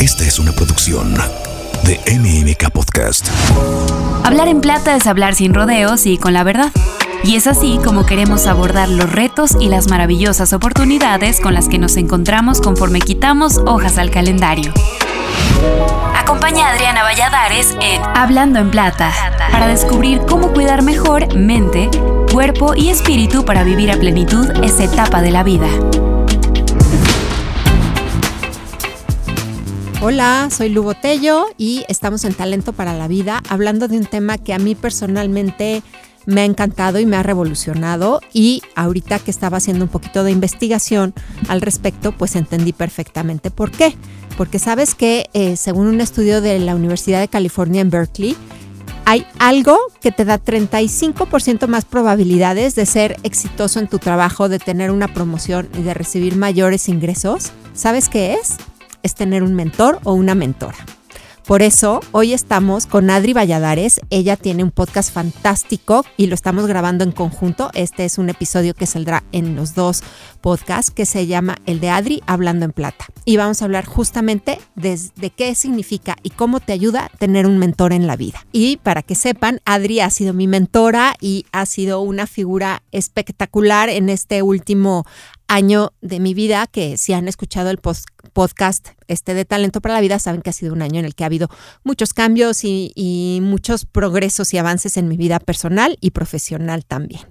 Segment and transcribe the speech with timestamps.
[0.00, 1.14] Esta es una producción
[1.84, 3.28] de MMK Podcast.
[4.24, 6.72] Hablar en plata es hablar sin rodeos y con la verdad.
[7.22, 11.78] Y es así como queremos abordar los retos y las maravillosas oportunidades con las que
[11.78, 14.72] nos encontramos conforme quitamos hojas al calendario.
[16.16, 19.12] Acompaña a Adriana Valladares en Hablando en Plata
[19.52, 21.90] para descubrir cómo cuidar mejor mente,
[22.32, 25.68] cuerpo y espíritu para vivir a plenitud esta etapa de la vida.
[30.02, 34.38] Hola, soy Lu Botello y estamos en Talento para la Vida hablando de un tema
[34.38, 35.82] que a mí personalmente
[36.24, 40.30] me ha encantado y me ha revolucionado y ahorita que estaba haciendo un poquito de
[40.30, 41.12] investigación
[41.48, 43.94] al respecto, pues entendí perfectamente por qué.
[44.38, 48.36] Porque sabes que eh, según un estudio de la Universidad de California en Berkeley,
[49.04, 54.60] hay algo que te da 35% más probabilidades de ser exitoso en tu trabajo, de
[54.60, 57.52] tener una promoción y de recibir mayores ingresos.
[57.74, 58.56] ¿Sabes qué es?
[59.02, 60.78] Es tener un mentor o una mentora.
[61.50, 64.00] Por eso hoy estamos con Adri Valladares.
[64.10, 67.70] Ella tiene un podcast fantástico y lo estamos grabando en conjunto.
[67.74, 70.04] Este es un episodio que saldrá en los dos
[70.42, 73.06] podcasts que se llama El de Adri Hablando en Plata.
[73.24, 75.00] Y vamos a hablar justamente de,
[75.36, 78.46] qué significa y cómo te ayuda tener un mentor en la vida.
[78.52, 83.88] Y para que sepan, Adri ha sido mi mentora y ha sido una figura espectacular
[83.88, 85.04] en este último
[85.50, 90.00] año de mi vida, que si han escuchado el podcast este de Talento para la
[90.00, 91.50] Vida, saben que ha sido un año en el que ha habido
[91.82, 97.22] muchos cambios y, muchos progresos y avances en mi vida personal y profesional también.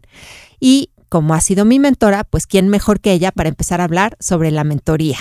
[0.59, 4.17] Y como ha sido mi mentora, pues quién mejor que ella para empezar a hablar
[4.19, 5.17] sobre la mentoría.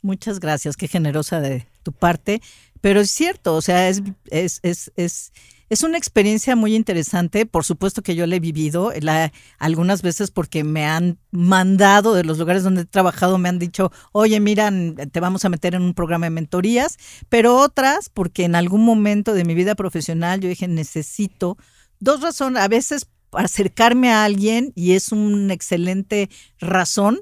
[0.00, 2.40] Muchas gracias, qué generosa de tu parte,
[2.80, 5.32] pero es cierto, o sea, es, es, es, es
[5.70, 10.32] es una experiencia muy interesante, por supuesto que yo la he vivido, la, algunas veces
[10.32, 14.72] porque me han mandado de los lugares donde he trabajado, me han dicho, oye, mira,
[15.12, 19.32] te vamos a meter en un programa de mentorías, pero otras porque en algún momento
[19.32, 21.56] de mi vida profesional yo dije, necesito
[22.00, 27.20] dos razones, a veces acercarme a alguien y es una excelente razón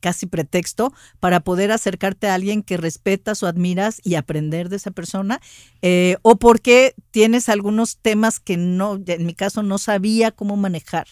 [0.00, 4.90] casi pretexto para poder acercarte a alguien que respetas o admiras y aprender de esa
[4.90, 5.40] persona,
[5.82, 11.08] eh, o porque tienes algunos temas que no, en mi caso no sabía cómo manejar,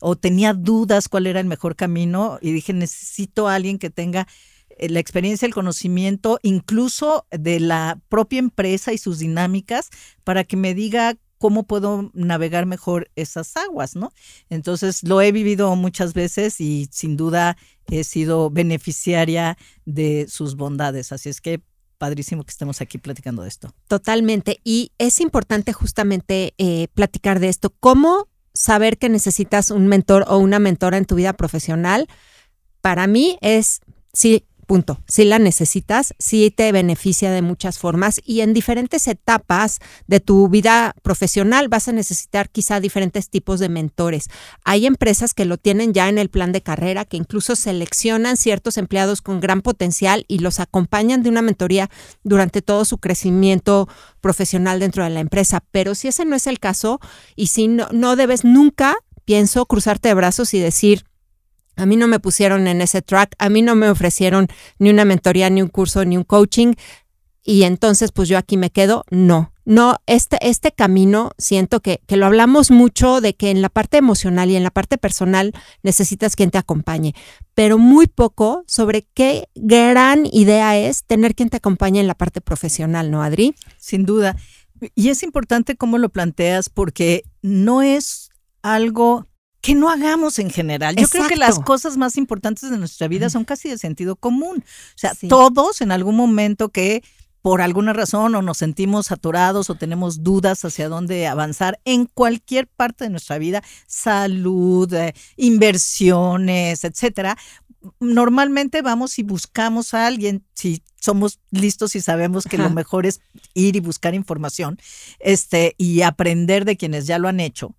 [0.00, 4.26] o tenía dudas cuál era el mejor camino, y dije, necesito a alguien que tenga
[4.78, 9.90] eh, la experiencia, el conocimiento, incluso de la propia empresa y sus dinámicas,
[10.24, 14.12] para que me diga cómo puedo navegar mejor esas aguas, ¿no?
[14.48, 17.56] Entonces lo he vivido muchas veces y sin duda
[17.90, 21.10] he sido beneficiaria de sus bondades.
[21.10, 21.60] Así es que
[21.98, 23.74] padrísimo que estemos aquí platicando de esto.
[23.88, 24.60] Totalmente.
[24.62, 27.70] Y es importante justamente eh, platicar de esto.
[27.80, 32.06] ¿Cómo saber que necesitas un mentor o una mentora en tu vida profesional?
[32.82, 33.80] Para mí es,
[34.12, 35.02] sí, Punto.
[35.06, 40.48] Si la necesitas, si te beneficia de muchas formas y en diferentes etapas de tu
[40.48, 44.30] vida profesional vas a necesitar quizá diferentes tipos de mentores.
[44.64, 48.78] Hay empresas que lo tienen ya en el plan de carrera, que incluso seleccionan ciertos
[48.78, 51.90] empleados con gran potencial y los acompañan de una mentoría
[52.22, 53.90] durante todo su crecimiento
[54.22, 55.62] profesional dentro de la empresa.
[55.70, 56.98] Pero si ese no es el caso
[57.36, 58.96] y si no, no debes nunca,
[59.26, 61.04] pienso, cruzarte de brazos y decir,
[61.76, 65.04] a mí no me pusieron en ese track, a mí no me ofrecieron ni una
[65.04, 66.74] mentoría, ni un curso, ni un coaching.
[67.44, 69.04] Y entonces, pues yo aquí me quedo.
[69.10, 73.68] No, no, este, este camino siento que, que lo hablamos mucho de que en la
[73.68, 75.52] parte emocional y en la parte personal
[75.82, 77.14] necesitas quien te acompañe,
[77.54, 82.40] pero muy poco sobre qué gran idea es tener quien te acompañe en la parte
[82.40, 83.54] profesional, ¿no, Adri?
[83.78, 84.36] Sin duda.
[84.96, 88.30] Y es importante cómo lo planteas porque no es
[88.62, 89.28] algo
[89.62, 90.96] que no hagamos en general.
[90.96, 94.58] Yo creo que las cosas más importantes de nuestra vida son casi de sentido común.
[94.58, 97.02] O sea, todos en algún momento que
[97.42, 102.66] por alguna razón o nos sentimos saturados o tenemos dudas hacia dónde avanzar en cualquier
[102.68, 107.36] parte de nuestra vida, salud, eh, inversiones, etcétera,
[107.98, 113.20] normalmente vamos y buscamos a alguien, si somos listos y sabemos que lo mejor es
[113.54, 114.78] ir y buscar información,
[115.18, 117.74] este, y aprender de quienes ya lo han hecho.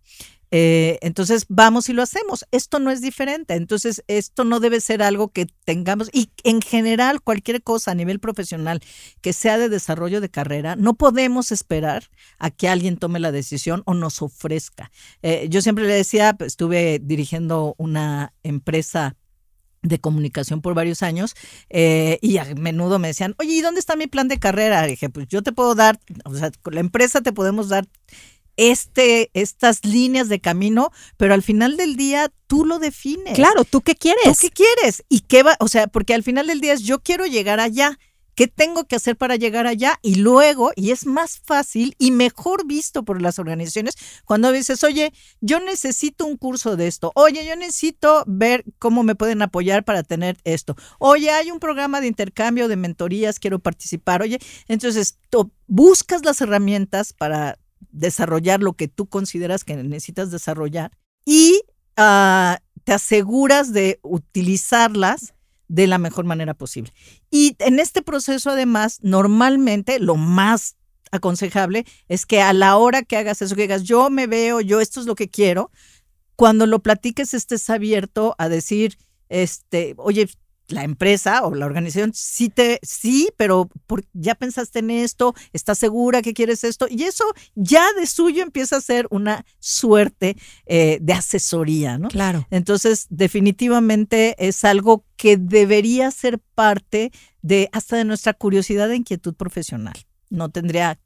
[0.56, 2.46] Eh, entonces vamos y lo hacemos.
[2.52, 3.56] Esto no es diferente.
[3.56, 8.20] Entonces esto no debe ser algo que tengamos y en general cualquier cosa a nivel
[8.20, 8.80] profesional
[9.22, 13.82] que sea de desarrollo de carrera, no podemos esperar a que alguien tome la decisión
[13.86, 14.92] o nos ofrezca.
[15.24, 19.16] Eh, yo siempre le decía, pues, estuve dirigiendo una empresa
[19.82, 21.36] de comunicación por varios años
[21.70, 24.84] eh, y a menudo me decían, oye, ¿y dónde está mi plan de carrera?
[24.84, 27.88] dije, pues yo te puedo dar, o sea, con la empresa te podemos dar
[28.58, 33.36] este, estas líneas de camino, pero al final del día tú lo defines.
[33.36, 34.24] Claro, ¿tú qué quieres?
[34.26, 35.04] ¿Tú qué quieres?
[35.10, 35.56] ¿Y qué va?
[35.60, 37.98] O sea, porque al final del día es yo quiero llegar allá.
[38.36, 40.00] ¿Qué tengo que hacer para llegar allá?
[40.02, 43.96] Y luego, y es más fácil y mejor visto por las organizaciones
[44.26, 49.14] cuando dices, oye, yo necesito un curso de esto, oye, yo necesito ver cómo me
[49.14, 54.24] pueden apoyar para tener esto, oye, hay un programa de intercambio de mentorías, quiero participar,
[54.24, 55.20] oye, entonces
[55.68, 57.60] buscas las herramientas para
[57.92, 60.92] desarrollar lo que tú consideras que necesitas desarrollar
[61.26, 61.62] y
[61.98, 65.34] ah, te aseguras de utilizarlas
[65.68, 66.94] de la mejor manera posible.
[67.32, 70.76] Y en este proceso, además, normalmente lo más
[71.12, 74.82] aconsejable es que a la hora que hagas eso, que digas, yo me veo, yo
[74.82, 75.72] esto es lo que quiero,
[76.36, 78.98] cuando lo platiques estés abierto a decir,
[79.30, 80.28] este, oye,
[80.74, 83.70] la empresa o la organización sí te sí, pero
[84.14, 87.24] ya pensaste en esto, estás segura que quieres esto y eso
[87.56, 90.36] ya de suyo empieza a ser una suerte
[90.66, 92.10] eh, de asesoría, ¿no?
[92.10, 92.48] Claro.
[92.50, 97.12] Entonces definitivamente es algo que debería ser parte
[97.42, 99.94] de hasta de nuestra curiosidad e inquietud profesional.
[100.30, 101.00] No tendría,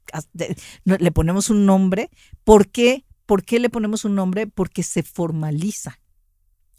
[0.84, 2.10] le ponemos un nombre.
[2.44, 3.04] ¿Por qué?
[3.26, 4.46] ¿Por qué le ponemos un nombre?
[4.46, 6.00] Porque se formaliza.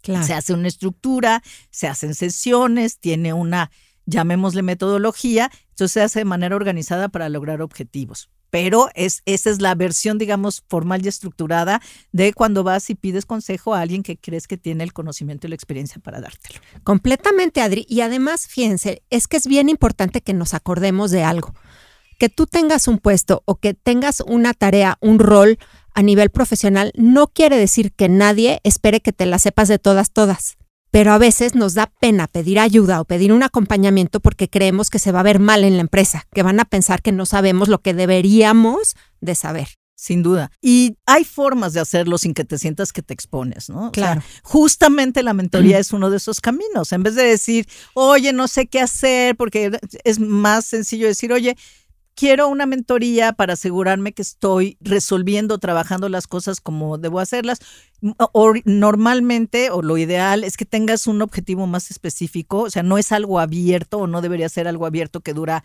[0.03, 3.71] Se hace una estructura, se hacen sesiones, tiene una,
[4.05, 8.29] llamémosle metodología, entonces se hace de manera organizada para lograr objetivos.
[8.49, 11.81] Pero es, esa es la versión, digamos, formal y estructurada
[12.11, 15.49] de cuando vas y pides consejo a alguien que crees que tiene el conocimiento y
[15.51, 16.59] la experiencia para dártelo.
[16.83, 17.85] Completamente, Adri.
[17.87, 21.53] Y además, fíjense, es que es bien importante que nos acordemos de algo.
[22.17, 25.59] Que tú tengas un puesto o que tengas una tarea, un rol,
[25.93, 30.11] a nivel profesional no quiere decir que nadie espere que te la sepas de todas,
[30.11, 30.57] todas.
[30.91, 34.97] Pero a veces nos da pena pedir ayuda o pedir un acompañamiento porque creemos que
[34.97, 37.67] se va a ver mal en la empresa, que van a pensar que no sabemos
[37.67, 39.67] lo que deberíamos de saber.
[39.99, 40.49] Sin duda.
[40.61, 43.91] Y hay formas de hacerlo sin que te sientas que te expones, ¿no?
[43.91, 44.23] Claro.
[44.43, 46.93] justamente la mentoría es uno de esos caminos.
[46.93, 51.57] En vez de decir, oye, no sé qué hacer, porque es más sencillo decir, oye,
[52.19, 57.59] quiero una mentoría para asegurarme que estoy resolviendo, trabajando las cosas como debo hacerlas.
[58.33, 62.97] O, normalmente, o lo ideal, es que tengas un objetivo más específico, o sea, no
[62.97, 65.63] es algo abierto o no debería ser algo abierto que dura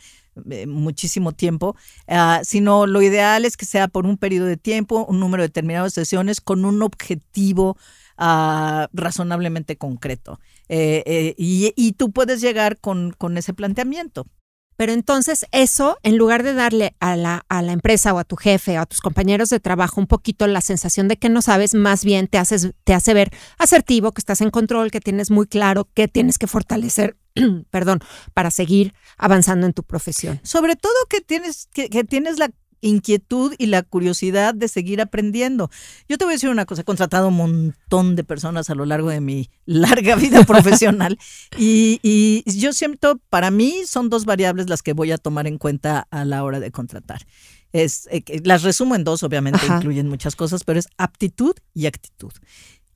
[0.49, 1.75] eh, muchísimo tiempo,
[2.07, 5.87] ah, sino lo ideal es que sea por un periodo de tiempo, un número determinado
[5.87, 7.77] de sesiones con un objetivo
[8.17, 10.39] ah, razonablemente concreto.
[10.69, 14.27] Eh, eh, y, tú puedes llegar con ese planteamiento.
[14.77, 18.37] Pero entonces eso, en lugar de darle a la, a la empresa o a tu
[18.37, 21.75] jefe o a tus compañeros de trabajo un poquito la sensación de que no sabes,
[21.75, 25.47] más bien te, haces, te hace ver asertivo, que estás en control, que tienes muy
[25.47, 27.17] claro que tienes que fortalecer,
[27.71, 28.01] perdón,
[28.33, 30.41] para seguir avanzando en tu profesión.
[30.43, 32.51] Sobre todo que tienes, que, que tienes la
[32.85, 35.71] inquietud y la curiosidad de seguir aprendiendo.
[36.09, 38.85] Yo te voy a decir una cosa, he contratado un montón de personas a lo
[38.85, 41.19] largo de mi larga vida profesional
[41.59, 45.59] y, y yo siento, para mí son dos variables las que voy a tomar en
[45.59, 47.27] cuenta a la hora de contratar.
[47.73, 52.33] Es, eh, las resumo en dos, obviamente incluyen muchas cosas, pero es aptitud y actitud.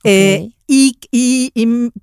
[0.05, 0.99] Eh, y,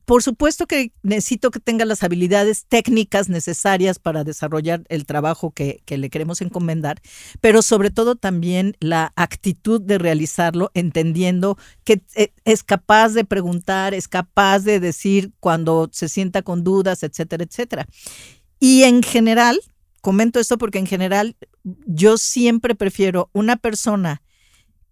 [0.05, 5.81] por supuesto que necesito que tenga las habilidades técnicas necesarias para desarrollar el trabajo que,
[5.85, 6.99] que, le queremos encomendar,
[7.41, 13.93] pero sobre todo también la actitud de realizarlo, entendiendo que eh, es capaz de preguntar,
[13.93, 17.87] es capaz de decir cuando se sienta con dudas, etcétera, etcétera.
[18.59, 19.59] Y en general,
[20.01, 24.23] comento esto porque en general yo siempre prefiero una persona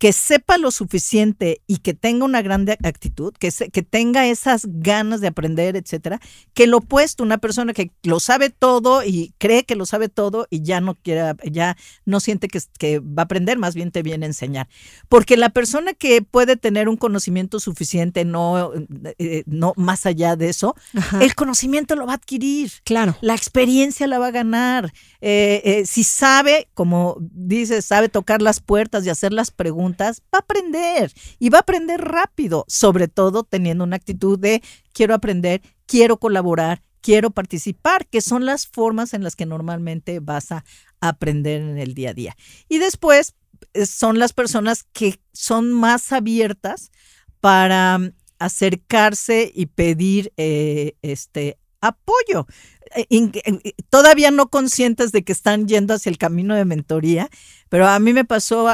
[0.03, 5.21] que sepa lo suficiente y que tenga una gran actitud, que, que tenga esas ganas
[5.21, 6.19] de aprender, etcétera,
[6.53, 10.45] que lo opuesto, una persona que lo sabe todo y cree que lo sabe todo
[10.49, 14.03] y ya no quiere, ya no siente que, que va a aprender, más bien te
[14.03, 14.67] viene a enseñar.
[15.07, 18.73] Porque la persona que puede tener un conocimiento suficiente, no,
[19.19, 20.75] eh, no más allá de eso,
[21.21, 22.73] el conocimiento lo va a adquirir.
[22.83, 23.15] Claro.
[23.21, 24.91] La experiencia la va a ganar.
[25.21, 30.15] Eh, eh, si sabe, como dices, sabe tocar las puertas y hacer las preguntas, va
[30.33, 34.61] a aprender y va a aprender rápido, sobre todo teniendo una actitud de
[34.93, 40.51] quiero aprender, quiero colaborar, quiero participar, que son las formas en las que normalmente vas
[40.51, 40.63] a
[41.01, 42.37] aprender en el día a día.
[42.69, 43.35] Y después
[43.73, 46.91] eh, son las personas que son más abiertas
[47.39, 52.47] para mm, acercarse y pedir eh, este apoyo.
[52.95, 57.29] Eh, todavía no conscientes de que están yendo hacia el camino de mentoría,
[57.69, 58.69] pero a mí me pasó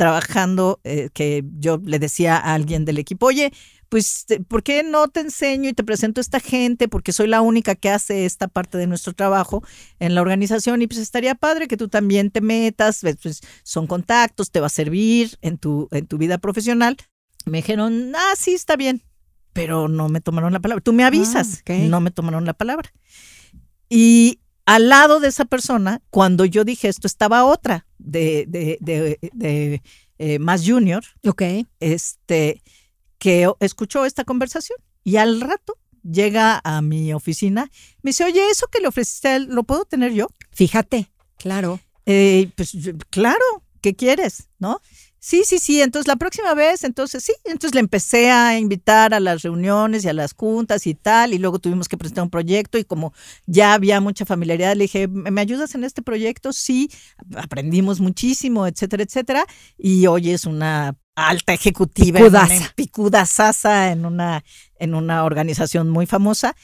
[0.00, 3.52] trabajando, eh, que yo le decía a alguien del equipo, oye,
[3.90, 6.88] pues, ¿por qué no te enseño y te presento a esta gente?
[6.88, 9.62] Porque soy la única que hace esta parte de nuestro trabajo
[9.98, 14.50] en la organización y pues estaría padre que tú también te metas, pues son contactos,
[14.50, 16.96] te va a servir en tu, en tu vida profesional.
[17.44, 19.02] Me dijeron, ah, sí, está bien,
[19.52, 20.82] pero no me tomaron la palabra.
[20.82, 22.90] Tú me avisas, ah, no me tomaron la palabra.
[23.90, 28.78] Y al lado de esa persona, cuando yo dije esto, estaba otra de, de,
[29.32, 29.82] de,
[30.18, 31.02] eh, más junior.
[31.26, 31.42] Ok.
[31.80, 32.62] Este,
[33.18, 37.70] que escuchó esta conversación y al rato llega a mi oficina,
[38.02, 40.28] me dice, oye, eso que le ofreciste a él, ¿lo puedo tener yo?
[40.52, 41.80] Fíjate, claro.
[42.06, 42.76] Eh, pues
[43.10, 43.44] claro,
[43.80, 44.48] ¿qué quieres?
[44.58, 44.80] ¿No?
[45.22, 45.82] Sí, sí, sí.
[45.82, 47.34] Entonces la próxima vez, entonces sí.
[47.44, 51.34] Entonces le empecé a invitar a las reuniones y a las juntas y tal.
[51.34, 53.12] Y luego tuvimos que presentar un proyecto y como
[53.46, 56.52] ya había mucha familiaridad, le dije, ¿me ayudas en este proyecto?
[56.54, 56.90] Sí.
[57.36, 59.44] Aprendimos muchísimo, etcétera, etcétera.
[59.76, 64.42] Y hoy es una alta ejecutiva, picudaza en una,
[64.76, 66.56] en una organización muy famosa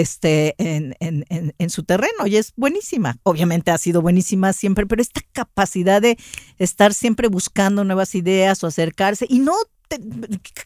[0.00, 3.18] este, en, en, en, su terreno y es buenísima.
[3.24, 6.16] Obviamente ha sido buenísima siempre, pero esta capacidad de
[6.58, 9.54] estar siempre buscando nuevas ideas o acercarse y no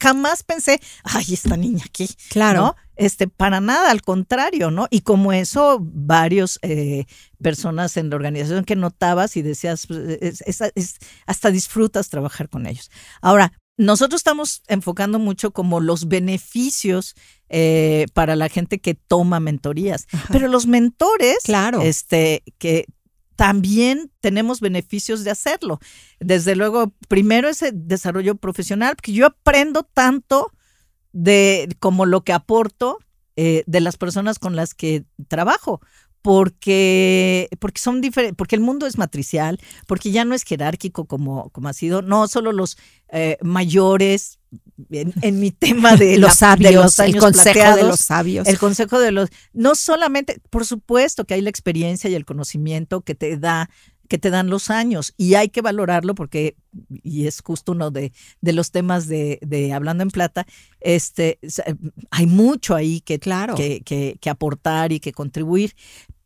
[0.01, 2.07] jamás pensé, ay, esta niña aquí.
[2.29, 2.77] Claro.
[2.95, 4.87] Este, para nada, al contrario, ¿no?
[4.89, 7.03] Y como eso, varios eh,
[7.41, 10.43] personas en la organización que notabas y decías, pues,
[11.25, 12.89] hasta disfrutas trabajar con ellos.
[13.21, 17.15] Ahora, nosotros estamos enfocando mucho como los beneficios
[17.49, 21.81] eh, para la gente que toma mentorías, pero los mentores, claro.
[21.81, 22.85] este, que
[23.35, 25.79] también tenemos beneficios de hacerlo.
[26.19, 30.51] Desde luego, primero ese desarrollo profesional, porque yo aprendo tanto
[31.13, 32.97] de como lo que aporto
[33.35, 35.79] eh, de las personas con las que trabajo
[36.27, 41.49] porque, porque son diferentes, porque el mundo es matricial, porque ya no es jerárquico como,
[41.51, 42.77] como ha sido, no solo los
[43.13, 44.37] eh, mayores,
[44.91, 48.45] en, mi tema de los sabios, el consejo de los sabios.
[48.45, 52.99] El consejo de los, no solamente, por supuesto que hay la experiencia y el conocimiento
[52.99, 53.69] que te da
[54.09, 56.55] que te dan los años y hay que valorarlo porque,
[56.89, 60.45] y es justo uno de, de los temas de, de, Hablando en Plata,
[60.79, 61.39] este,
[62.09, 63.55] hay mucho ahí que, claro.
[63.55, 65.75] que, que, que aportar y que contribuir,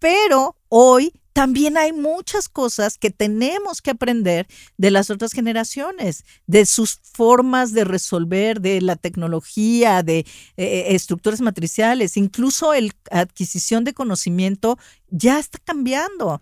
[0.01, 6.65] pero hoy también hay muchas cosas que tenemos que aprender de las otras generaciones, de
[6.65, 10.25] sus formas de resolver, de la tecnología, de eh,
[10.57, 14.77] eh, estructuras matriciales, incluso la adquisición de conocimiento
[15.09, 16.41] ya está cambiando.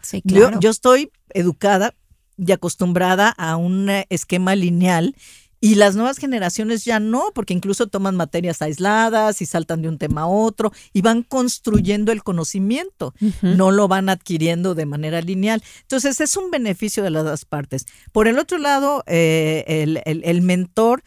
[0.60, 1.94] yo estoy educada
[2.38, 5.16] y acostumbrada a un esquema lineal
[5.62, 9.98] y las nuevas generaciones ya no, porque incluso toman materias aisladas y saltan de un
[9.98, 15.62] tema a otro y van construyendo el conocimiento, no lo van adquiriendo de manera lineal.
[15.82, 17.86] Entonces es un beneficio de las dos partes.
[18.12, 21.04] Por el otro lado, eh, el, mentor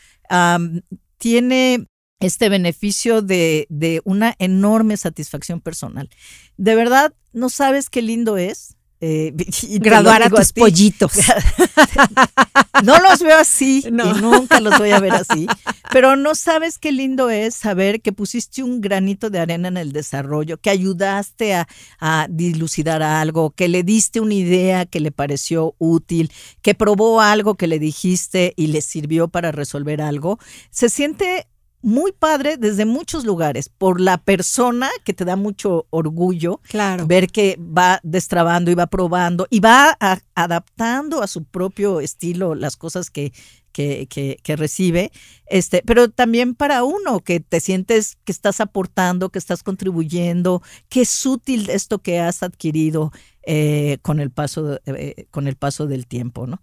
[1.18, 1.86] tiene
[2.20, 6.10] este beneficio de, de una enorme satisfacción personal.
[6.56, 9.34] De verdad, no sabes qué lindo es eh,
[9.80, 11.12] graduar a tus pollitos.
[12.84, 15.48] no los veo así y nunca los voy a ver así,
[15.90, 19.92] pero no sabes qué lindo es saber que pusiste un granito de arena en el
[19.92, 21.66] desarrollo, que ayudaste a,
[21.98, 26.30] a dilucidar algo, que le diste una idea que le pareció útil,
[26.62, 30.38] que probó algo que le dijiste y le sirvió para resolver algo.
[30.70, 31.48] Se siente
[31.82, 37.06] muy padre desde muchos lugares, por la persona que te da mucho orgullo, claro.
[37.06, 39.96] ver que va destrabando y va probando y va
[40.34, 43.32] adaptando a su propio estilo las cosas que,
[43.72, 45.10] que, que, recibe,
[45.46, 51.02] este, pero también para uno que te sientes que estás aportando, que estás contribuyendo, que
[51.02, 53.12] es útil esto que has adquirido
[53.44, 56.60] eh, con, el paso, eh, con el paso del tiempo, ¿no?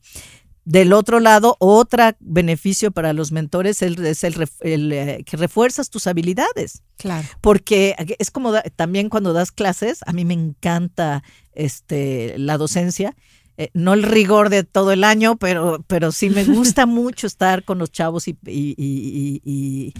[0.69, 6.83] Del otro lado, otro beneficio para los mentores es el, eh, que refuerzas tus habilidades.
[6.97, 7.27] Claro.
[7.41, 11.23] Porque es como también cuando das clases, a mí me encanta
[11.53, 13.15] este, la docencia.
[13.57, 17.63] Eh, no el rigor de todo el año, pero, pero sí me gusta mucho estar
[17.63, 19.93] con los chavos y, y,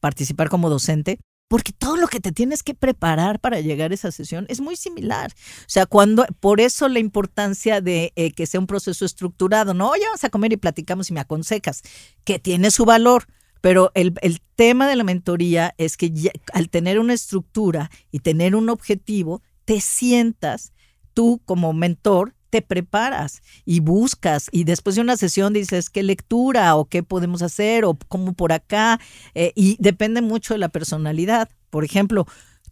[0.00, 4.10] participar como docente porque todo lo que te tienes que preparar para llegar a esa
[4.10, 5.32] sesión es muy similar.
[5.60, 9.90] O sea, cuando, por eso la importancia de eh, que sea un proceso estructurado, no,
[9.90, 11.82] oye, vamos a comer y platicamos y me aconsejas,
[12.24, 13.26] que tiene su valor.
[13.60, 16.12] Pero el, el tema de la mentoría es que
[16.52, 20.72] al tener una estructura y tener un objetivo, te sientas
[21.14, 26.76] tú como mentor te preparas y buscas y después de una sesión dices qué lectura
[26.76, 29.00] o qué podemos hacer o cómo por acá
[29.34, 31.48] eh, y depende mucho de la personalidad.
[31.70, 32.26] Por ejemplo,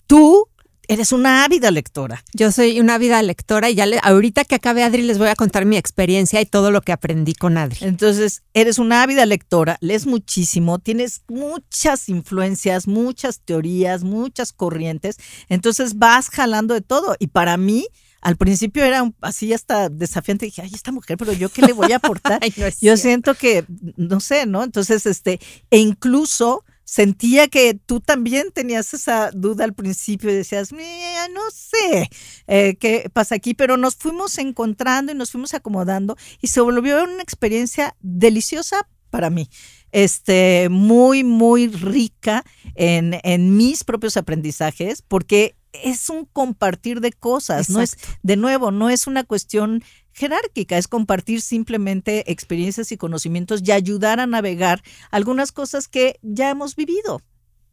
[0.07, 0.49] tú
[0.88, 2.25] eres una ávida lectora.
[2.35, 5.35] Yo soy una ávida lectora y ya le, ahorita que acabe Adri les voy a
[5.35, 7.78] contar mi experiencia y todo lo que aprendí con Adri.
[7.83, 15.16] Entonces, eres una ávida lectora, lees muchísimo, tienes muchas influencias, muchas teorías, muchas corrientes,
[15.49, 17.87] entonces vas jalando de todo y para mí
[18.25, 20.47] al principio era así hasta desafiante.
[20.47, 22.40] Dije, ay, esta mujer, pero yo qué le voy a aportar.
[22.81, 23.66] yo siento que,
[23.97, 24.64] no sé, ¿no?
[24.64, 25.38] Entonces, este,
[25.71, 32.09] e incluso sentía que tú también tenías esa duda al principio y decías, no sé
[32.47, 37.04] eh, qué pasa aquí, pero nos fuimos encontrando y nos fuimos acomodando y se volvió
[37.04, 39.50] una experiencia deliciosa para mí.
[39.93, 42.43] Este, muy, muy rica
[42.75, 48.71] en, en mis propios aprendizajes, porque es un compartir de cosas, no es, de nuevo,
[48.71, 54.83] no es una cuestión jerárquica, es compartir simplemente experiencias y conocimientos y ayudar a navegar
[55.11, 57.21] algunas cosas que ya hemos vivido,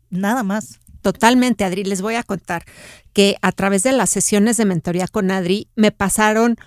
[0.10, 0.80] nada más.
[1.02, 1.84] Totalmente, Adri.
[1.84, 2.64] Les voy a contar
[3.14, 6.58] que a través de las sesiones de mentoría con Adri me pasaron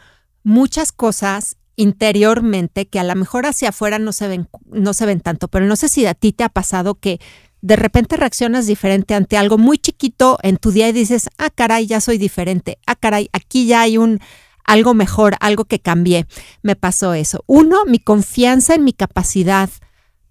[0.42, 5.20] muchas cosas interiormente que a lo mejor hacia afuera no se ven, no se ven
[5.20, 7.20] tanto, pero no sé si a ti te ha pasado que
[7.64, 11.86] de repente reaccionas diferente ante algo muy chiquito en tu día y dices, ah, caray,
[11.86, 14.20] ya soy diferente, ah, caray, aquí ya hay un
[14.66, 16.26] algo mejor, algo que cambié.
[16.62, 17.42] Me pasó eso.
[17.46, 19.70] Uno, mi confianza en mi capacidad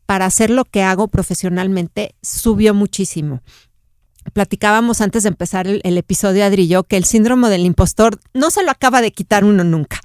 [0.05, 3.41] para hacer lo que hago profesionalmente subió muchísimo.
[4.33, 8.51] Platicábamos antes de empezar el, episodio, Adri y yo, que el síndrome del impostor no
[8.51, 9.99] se lo acaba de quitar uno nunca,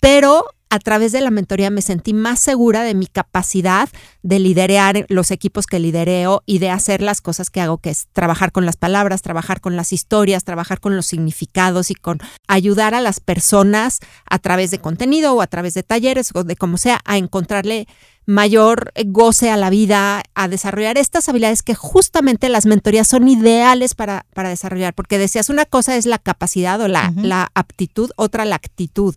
[0.00, 3.88] pero a través de la mentoría me sentí más segura de mi capacidad
[4.22, 8.08] de liderar los equipos que lidereo y de hacer las cosas que hago, que es
[8.12, 12.94] trabajar con las palabras, trabajar con las historias, trabajar con los significados y con ayudar
[12.94, 16.76] a las personas a través de contenido o a través de talleres o de como
[16.76, 17.86] sea a encontrarle
[18.28, 23.94] mayor goce a la vida, a desarrollar estas habilidades que justamente las mentorías son ideales
[23.94, 28.44] para, para desarrollar, porque decías, una cosa es la capacidad o la, la aptitud, otra
[28.44, 29.14] la actitud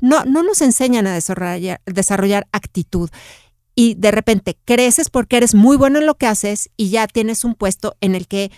[0.00, 3.10] no, no nos enseñan a desarrollar, desarrollar actitud.
[3.74, 7.44] Y de repente creces porque eres muy bueno en lo que haces y ya tienes
[7.44, 8.50] un puesto en el que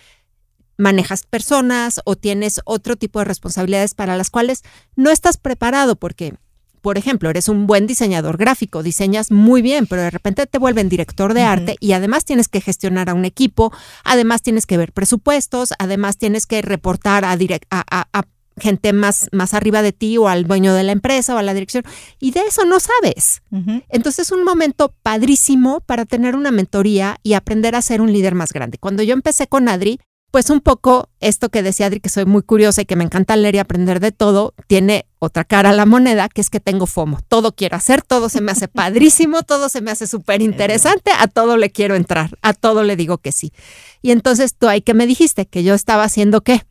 [0.77, 4.63] manejas personas o tienes otro tipo de responsabilidades para las cuales
[4.97, 6.35] no estás preparado porque,
[6.81, 10.89] por ejemplo, eres un buen diseñador gráfico, diseñas muy bien, pero de repente te vuelven
[10.89, 13.73] director de arte y además tienes que gestionar a un equipo,
[14.03, 17.37] además tienes que ver presupuestos, además tienes que reportar a,
[17.71, 18.23] a, a
[18.59, 21.55] gente más, más arriba de ti o al dueño de la empresa o a la
[21.55, 21.85] dirección.
[22.21, 23.43] Y de eso no sabes.
[23.89, 28.35] Entonces es un momento padrísimo para tener una mentoría y aprender a ser un líder
[28.35, 28.79] más grande.
[28.79, 29.99] Cuando yo empecé con Adri,
[30.35, 33.37] pues un poco esto que decía Adri, que soy muy curiosa y que me encanta
[33.37, 36.87] leer y aprender de todo, tiene otra cara a la moneda, que es que tengo
[36.87, 37.21] FOMO.
[37.29, 41.29] Todo quiero hacer, todo se me hace padrísimo, todo se me hace súper interesante, a
[41.29, 43.53] todo le quiero entrar, a todo le digo que sí.
[44.03, 46.65] Y entonces tú ahí que me dijiste que yo estaba haciendo qué?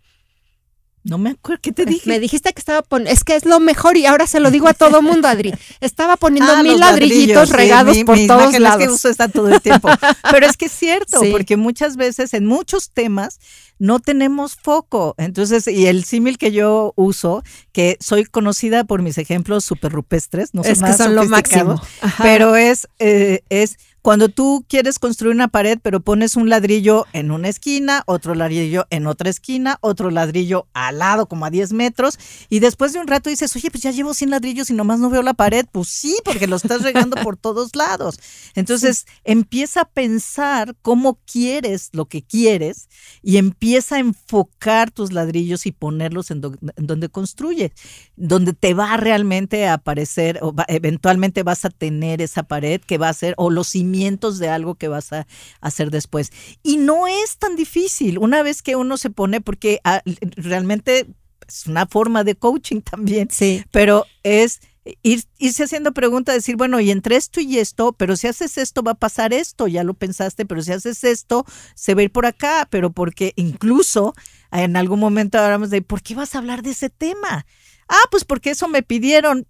[1.04, 2.10] No me acuerdo, ¿qué te dije?
[2.10, 4.70] Me dijiste que estaba poniendo, es que es lo mejor y ahora se lo digo
[4.70, 5.54] a todo mundo, Adri.
[5.82, 8.82] Estaba poniendo ah, mil ladrillitos regados por todos lados.
[8.82, 9.90] que uso está todo el tiempo.
[10.32, 13.40] Pero es que es cierto, porque muchas veces en muchos temas
[13.80, 15.14] no tenemos foco.
[15.18, 20.54] Entonces, y el símil que yo uso, que soy conocida por mis ejemplos súper rupestres,
[20.54, 21.82] no sé es que son lo máximo.
[22.22, 27.32] Pero es, eh, es cuando tú quieres construir una pared, pero pones un ladrillo en
[27.32, 32.20] una esquina, otro ladrillo en otra esquina, otro ladrillo al lado, como a 10 metros,
[32.50, 35.10] y después de un rato dices, oye, pues ya llevo 100 ladrillos y nomás no
[35.10, 35.66] veo la pared.
[35.72, 38.20] Pues sí, porque lo estás regando por todos lados.
[38.56, 42.90] Entonces, empieza a pensar cómo quieres lo que quieres
[43.22, 47.72] y empieza a enfocar tus ladrillos y ponerlos en, donde construyes,
[48.18, 53.08] donde te va realmente a aparecer, o eventualmente vas a tener esa pared que va
[53.08, 55.28] a ser, o los cimientos de algo que vas a
[55.62, 56.32] hacer después.
[56.62, 61.08] Y no es tan difícil una vez que uno se pone, porque ah, realmente
[61.48, 63.64] es una forma de coaching también, sí.
[63.72, 64.62] pero es
[65.04, 68.84] ir, irse haciendo preguntas, decir, bueno, y entre esto y esto, pero si haces esto
[68.84, 72.12] va a pasar esto, ya lo pensaste, pero si haces esto, se va a ir
[72.12, 74.14] por acá, pero porque incluso
[74.52, 77.46] en algún momento hablamos de, ¿por qué vas a hablar de ese tema?
[77.88, 79.48] Ah, pues porque eso me pidieron.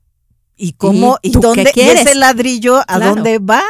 [0.56, 1.18] ¿Y cómo?
[1.22, 2.82] ¿Y, dónde ese ladrillo?
[2.88, 3.64] ¿A dónde va?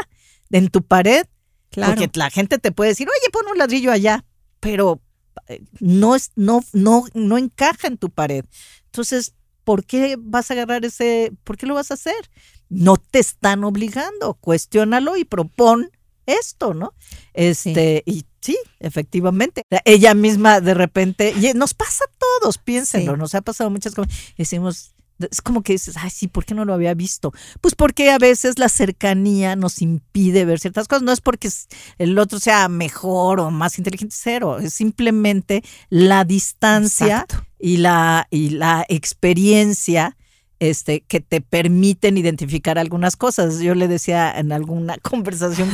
[0.54, 1.26] En tu pared.
[1.70, 1.96] Claro.
[1.96, 4.24] Porque la gente te puede decir, oye, pon un ladrillo allá,
[4.60, 5.02] pero
[5.48, 8.46] eh, no, es, no, no, no encaja en tu pared.
[8.86, 12.30] Entonces, ¿por qué vas a agarrar ese, por qué lo vas a hacer?
[12.70, 15.90] No te están obligando, cuestiónalo y propon
[16.26, 16.94] esto, ¿no?
[17.34, 19.64] Este, y sí, efectivamente.
[19.84, 24.14] Ella misma de repente, y nos pasa a todos, piénsenlo, nos ha pasado muchas cosas.
[24.38, 24.93] Decimos,
[25.32, 27.34] es como que dices, ay, sí, ¿por qué no lo había visto?
[27.62, 31.04] Pues porque a veces la cercanía nos impide ver ciertas cosas.
[31.04, 31.50] No es porque
[31.98, 34.60] el otro sea mejor o más inteligente, cero.
[34.60, 37.26] Es simplemente la distancia
[37.60, 40.18] y la, y la experiencia
[40.60, 43.60] este, que te permiten identificar algunas cosas.
[43.60, 45.70] Yo le decía en alguna conversación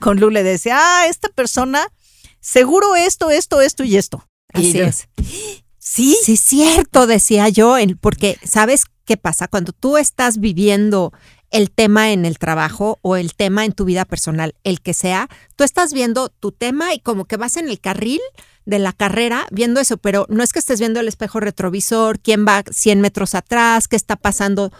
[0.00, 1.86] con Lu, le decía, ah, esta persona,
[2.40, 4.28] seguro esto, esto, esto y esto.
[4.52, 5.08] Así es.
[5.86, 9.48] Sí, sí, es cierto, decía yo, porque ¿sabes qué pasa?
[9.48, 11.12] Cuando tú estás viviendo
[11.50, 15.28] el tema en el trabajo o el tema en tu vida personal, el que sea,
[15.56, 18.22] tú estás viendo tu tema y como que vas en el carril
[18.64, 22.46] de la carrera viendo eso, pero no es que estés viendo el espejo retrovisor, quién
[22.46, 24.72] va 100 metros atrás, qué está pasando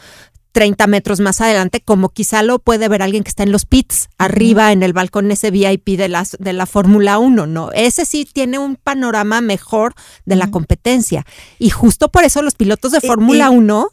[0.55, 4.09] 30 metros más adelante, como quizá lo puede ver alguien que está en los pits,
[4.19, 7.73] arriba en el balcón ese VIP de, las, de la Fórmula 1, ¿no?
[7.73, 11.27] Ese sí tiene un panorama mejor de la competencia.
[11.59, 13.89] Y justo por eso los pilotos de Fórmula 1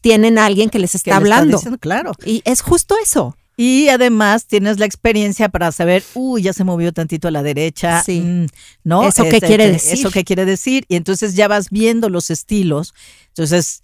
[0.00, 1.60] tienen a alguien que les está hablando.
[1.80, 2.12] claro.
[2.24, 3.36] Y es justo eso.
[3.56, 8.00] Y además tienes la experiencia para saber, uy, ya se movió tantito a la derecha,
[8.04, 8.20] sí.
[8.20, 8.46] Mm,
[8.84, 9.08] ¿no?
[9.08, 9.92] ¿Eso qué Este, quiere este, decir?
[9.94, 10.84] Eso qué quiere decir.
[10.88, 12.94] Y entonces ya vas viendo los estilos.
[13.28, 13.82] Entonces,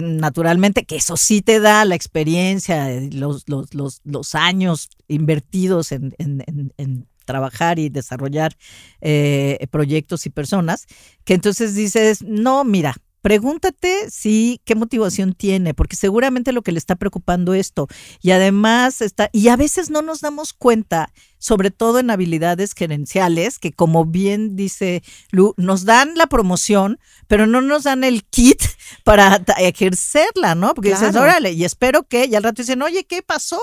[0.00, 5.92] naturalmente, que eso sí te da la experiencia, eh, los, los, los, los años invertidos
[5.92, 8.54] en, en- en- en trabajar y desarrollar
[9.00, 10.86] eh, proyectos y personas,
[11.24, 16.78] que entonces dices, no, mira, pregúntate si qué motivación tiene, porque seguramente lo que le
[16.78, 17.88] está preocupando esto.
[18.20, 23.58] Y además está, y a veces no nos damos cuenta, sobre todo en habilidades gerenciales,
[23.58, 28.60] que como bien dice Lu, nos dan la promoción, pero no nos dan el kit
[29.04, 30.74] para ejercerla, ¿no?
[30.74, 33.58] Porque dices, órale, y espero que, y al rato dicen, oye, ¿qué pasó?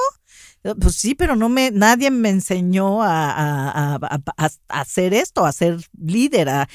[0.80, 3.32] Pues sí, pero no me, nadie me enseñó a,
[3.71, 3.95] a-
[4.38, 6.67] a- hacer esto, a ser líder, a,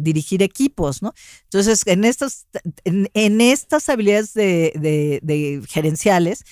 [0.00, 1.12] dirigir equipos, ¿no?
[1.44, 2.46] Entonces, en estas,
[2.84, 3.08] en,
[3.40, 6.44] estas habilidades de, de- de gerenciales,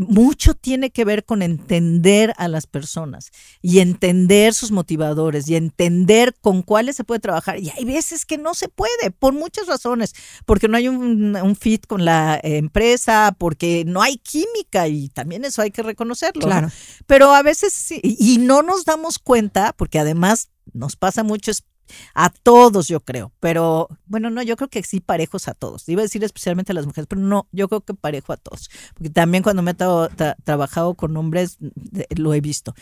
[0.00, 6.34] mucho tiene que ver con entender a las personas y entender sus motivadores y entender
[6.40, 7.58] con cuáles se puede trabajar.
[7.58, 10.14] Y hay veces que no se puede, por muchas razones,
[10.46, 15.44] porque no hay un, un fit con la empresa, porque no hay química y también
[15.44, 16.40] eso hay que reconocerlo.
[16.40, 16.46] ¿no?
[16.46, 16.70] Claro.
[17.06, 21.64] Pero a veces sí, y no nos damos cuenta, porque además nos pasa mucho es
[22.14, 25.88] a todos, yo creo, pero bueno, no, yo creo que sí parejos a todos.
[25.88, 28.70] Iba a decir especialmente a las mujeres, pero no, yo creo que parejo a todos,
[28.94, 32.74] porque también cuando me he tra- tra- trabajado con hombres de- lo he visto.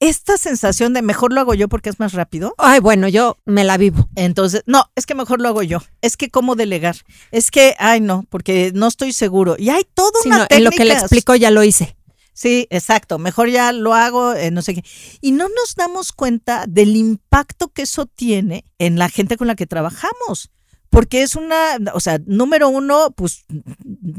[0.00, 2.54] Esta sensación de mejor lo hago yo porque es más rápido.
[2.56, 4.08] Ay, bueno, yo me la vivo.
[4.14, 5.80] Entonces, no, es que mejor lo hago yo.
[6.02, 6.94] Es que cómo delegar.
[7.32, 9.56] Es que, ay, no, porque no estoy seguro.
[9.58, 11.96] Y hay todo Sí, una no, en lo que le explico ya lo hice.
[12.38, 13.18] Sí, exacto.
[13.18, 14.84] Mejor ya lo hago, eh, no sé qué.
[15.20, 19.56] Y no nos damos cuenta del impacto que eso tiene en la gente con la
[19.56, 20.48] que trabajamos.
[20.90, 23.44] Porque es una, o sea, número uno, pues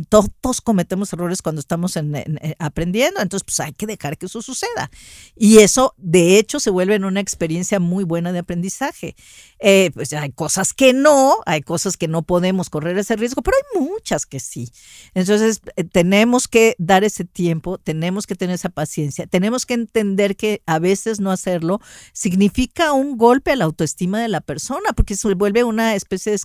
[0.09, 4.91] todos cometemos errores cuando estamos en- aprendiendo, entonces pues hay que dejar que eso suceda.
[5.35, 9.15] Y eso, de hecho, se vuelve en una experiencia muy buena de aprendizaje.
[9.59, 13.57] Eh, pues hay cosas que no, hay cosas que no podemos correr ese riesgo, pero
[13.57, 14.71] hay muchas que sí.
[15.13, 20.35] Entonces, eh, tenemos que dar ese tiempo, tenemos que tener esa paciencia, tenemos que entender
[20.35, 21.81] que a veces no hacerlo
[22.13, 26.35] significa un golpe a la autoestima de la persona, porque se vuelve una especie de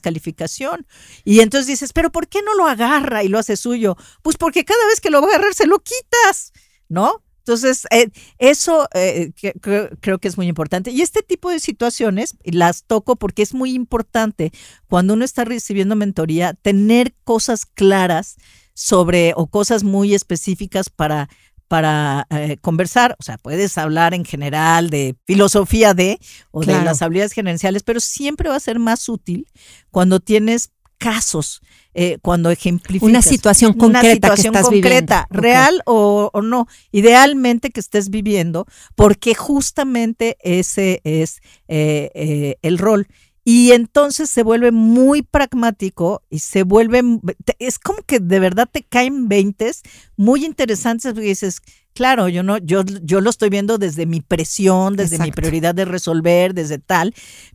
[1.24, 3.96] Y entonces dices, pero ¿por qué no lo agarra y lo hace suyo?
[4.22, 6.53] Pues porque cada vez que lo va a agarrar se lo quitas,
[6.88, 7.22] ¿no?
[7.46, 9.33] Entonces, eh, eso eh,
[10.00, 10.90] creo que es muy importante.
[10.90, 14.50] Y este tipo de situaciones las toco porque es muy importante
[14.88, 18.37] cuando uno está recibiendo mentoría, tener cosas claras
[18.72, 21.29] sobre o cosas muy específicas para
[21.74, 26.20] para eh, conversar, o sea, puedes hablar en general de filosofía de
[26.52, 29.48] o de las habilidades gerenciales, pero siempre va a ser más útil
[29.90, 35.48] cuando tienes casos, eh, cuando ejemplificas Una situación una concreta situación que estás concreta, viviendo.
[35.48, 42.78] Real o, o no, idealmente que estés viviendo, porque justamente ese es eh, eh, el
[42.78, 43.08] rol.
[43.44, 47.02] Y entonces se vuelve muy pragmático y se vuelve,
[47.59, 49.83] es como que de verdad te caen veintes
[50.16, 51.61] muy interesantes porque dices,
[51.92, 55.85] claro, yo no, yo, yo lo estoy viendo desde mi presión, desde mi prioridad de
[55.85, 57.14] resolver, desde tal,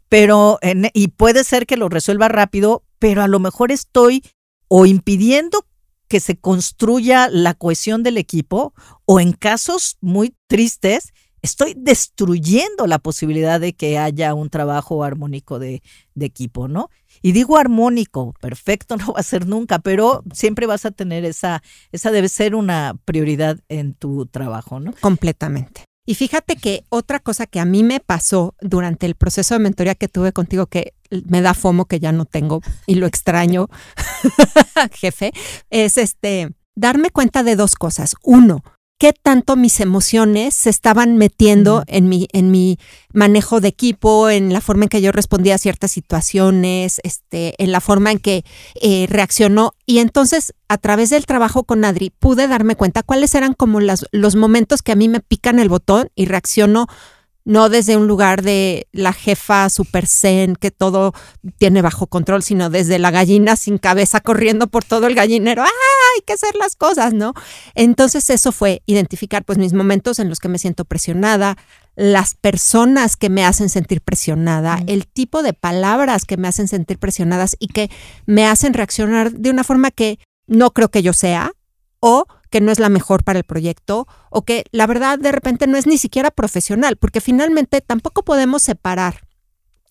[0.10, 4.24] pero, en- y puede ser que lo resuelva rápido, pero a lo mejor estoy
[4.68, 5.66] o impidiendo
[6.08, 8.74] que se construya la cohesión del equipo
[9.06, 15.60] o en casos muy tristes, estoy destruyendo la posibilidad de que haya un trabajo armónico
[15.60, 15.82] de,
[16.16, 16.90] de equipo, ¿no?
[17.22, 21.62] Y digo armónico, perfecto no va a ser nunca, pero siempre vas a tener esa,
[21.92, 24.94] esa debe ser una prioridad en tu trabajo, ¿no?
[25.02, 25.84] Completamente.
[26.06, 29.94] Y fíjate que otra cosa que a mí me pasó durante el proceso de mentoría
[29.94, 33.68] que tuve contigo, que me da fomo que ya no tengo y lo extraño,
[34.94, 35.32] jefe,
[35.70, 38.16] es este darme cuenta de dos cosas.
[38.24, 38.64] Uno,
[39.00, 42.78] qué tanto mis emociones se estaban metiendo en mi, en mi
[43.14, 47.72] manejo de equipo, en la forma en que yo respondía a ciertas situaciones, este, en
[47.72, 48.44] la forma en que
[48.82, 49.74] eh, reaccionó.
[49.86, 54.06] Y entonces, a través del trabajo con Adri, pude darme cuenta cuáles eran como las,
[54.12, 56.88] los momentos que a mí me pican el botón y reacciono
[57.50, 61.14] no desde un lugar de la jefa super zen que todo
[61.58, 65.64] tiene bajo control, sino desde la gallina sin cabeza corriendo por todo el gallinero.
[65.64, 65.68] ¡Ah!
[66.16, 67.34] Hay que hacer las cosas, ¿no?
[67.74, 71.58] Entonces eso fue identificar pues mis momentos en los que me siento presionada,
[71.96, 77.00] las personas que me hacen sentir presionada, el tipo de palabras que me hacen sentir
[77.00, 77.90] presionadas y que
[78.28, 81.54] me hacen reaccionar de una forma que no creo que yo sea
[82.00, 85.68] o que no es la mejor para el proyecto o que la verdad de repente
[85.68, 89.28] no es ni siquiera profesional, porque finalmente tampoco podemos separar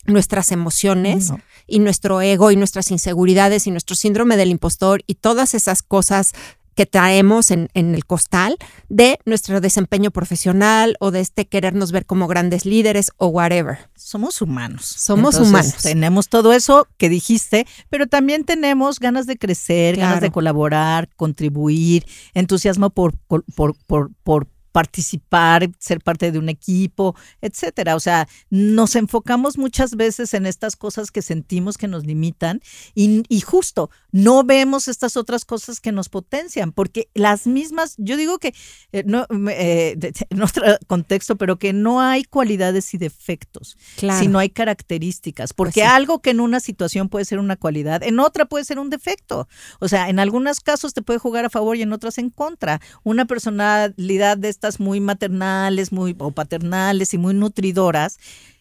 [0.06, 1.32] nuestras emociones
[1.66, 6.32] y nuestro ego y nuestras inseguridades y nuestro síndrome del impostor y todas esas cosas
[6.78, 8.56] que traemos en, el costal
[8.88, 13.90] de nuestro desempeño profesional o de este querernos ver como grandes líderes o whatever.
[13.96, 14.84] Somos humanos.
[14.84, 15.74] Somos humanos.
[15.82, 22.06] Tenemos todo eso que dijiste, pero también tenemos ganas de crecer, ganas de colaborar, contribuir,
[22.32, 24.46] entusiasmo por, por, por, por, por
[24.78, 27.96] participar, ser parte de un equipo, etcétera.
[27.96, 32.60] O sea, nos enfocamos muchas veces en estas cosas que sentimos que nos limitan
[32.94, 38.38] y, justo no vemos estas otras cosas que nos potencian, porque las mismas, yo digo
[38.38, 38.54] que,
[38.92, 39.98] eh, no, eh,
[40.30, 45.82] en otro contexto, pero que no hay cualidades y defectos, sino hay características, pues porque
[45.82, 49.48] algo que en una situación puede ser una cualidad, en otra puede ser un defecto.
[49.80, 52.80] O sea, en algunos casos te puede jugar a favor y en otras en contra.
[53.02, 58.18] Una personalidad de esta muy maternales, muy o paternales y muy nutridoras,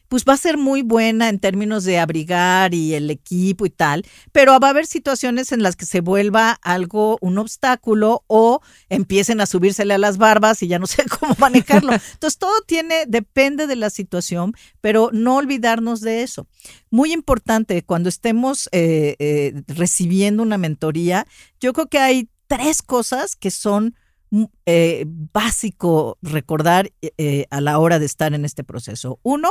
[0.07, 4.05] pues va a ser muy buena en términos de abrigar y el equipo y tal,
[4.31, 9.41] pero va a haber situaciones en las que se vuelva algo, un obstáculo o empiecen
[9.41, 11.93] a subírsele a las barbas y ya no sé cómo manejarlo.
[12.13, 16.47] Entonces todo tiene, depende de la situación, pero no olvidarnos de eso.
[16.89, 21.27] Muy importante, cuando estemos eh, eh, recibiendo una mentoría,
[21.59, 23.95] yo creo que hay tres cosas que son
[24.65, 29.19] eh, básico recordar eh, eh, a la hora de estar en este proceso.
[29.23, 29.49] Uno,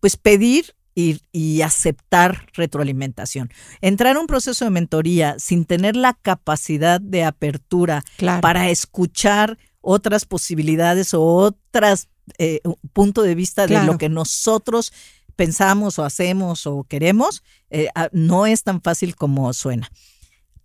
[0.00, 3.50] pues pedir y, aceptar retroalimentación.
[3.80, 8.04] Entrar a un proceso de mentoría sin tener la capacidad de apertura
[8.42, 12.60] para escuchar otras posibilidades o otras eh,
[12.92, 14.92] punto de vista de lo que nosotros
[15.34, 17.42] pensamos o hacemos o queremos,
[18.12, 19.90] no es tan fácil como suena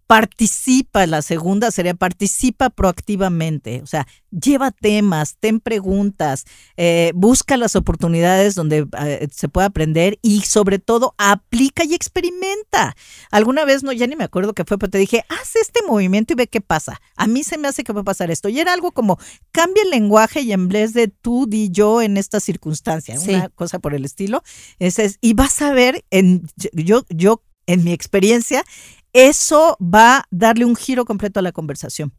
[0.07, 6.45] participa, la segunda sería participa proactivamente, o sea, lleva temas, ten preguntas,
[6.77, 12.95] eh, busca las oportunidades donde eh, se pueda aprender y sobre todo aplica y experimenta.
[13.31, 16.33] Alguna vez, no, ya ni me acuerdo qué fue, pero te dije, haz este movimiento
[16.33, 17.01] y ve qué pasa.
[17.17, 18.47] A mí se me hace que va a pasar esto.
[18.47, 19.19] Y era algo como,
[19.51, 23.79] cambia el lenguaje y en vez de tú, di yo en esta circunstancia, una cosa
[23.79, 24.41] por el estilo.
[24.79, 28.63] Ese es, y vas a ver, en, yo, yo en mi experiencia,
[29.13, 32.13] eso va a darle un giro completo a la conversación.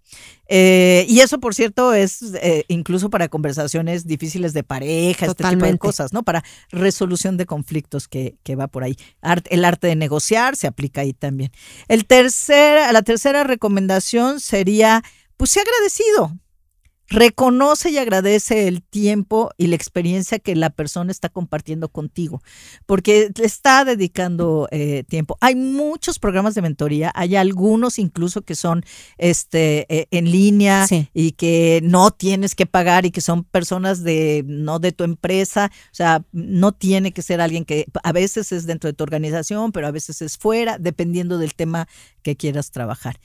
[0.48, 5.64] Eh, y eso, por cierto, es eh, incluso para conversaciones difíciles de pareja, este tipo
[5.64, 6.22] de cosas, ¿no?
[6.22, 8.96] Para resolución de conflictos que, que va por ahí.
[9.50, 11.52] el arte de negociar se aplica ahí también.
[11.88, 15.02] El tercer, la tercera recomendación sería,
[15.36, 16.38] pues, sea agradecido
[17.08, 22.42] reconoce y agradece el tiempo y la experiencia que la persona está compartiendo contigo,
[22.86, 25.38] porque le está dedicando eh, tiempo.
[25.40, 28.84] Hay muchos programas de mentoría, hay algunos incluso que son
[29.16, 34.44] este, eh, en línea y que no tienes que pagar y que son personas de
[34.46, 38.66] no de tu empresa, o sea, no tiene que ser alguien que a veces es
[38.66, 41.88] dentro de tu organización, pero a veces es fuera, dependiendo del tema
[42.22, 43.18] que quieras trabajar.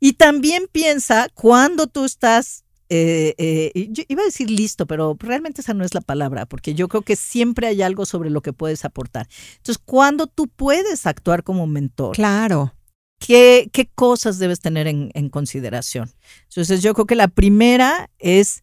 [0.00, 5.60] Y también piensa cuando tú estás eh, eh, yo iba a decir listo, pero realmente
[5.60, 8.52] esa no es la palabra, porque yo creo que siempre hay algo sobre lo que
[8.52, 9.28] puedes aportar.
[9.56, 12.16] Entonces, ¿cuándo tú puedes actuar como mentor?
[12.16, 12.74] Claro.
[13.18, 16.10] ¿Qué, qué cosas debes tener en, en consideración?
[16.44, 18.62] Entonces, yo creo que la primera es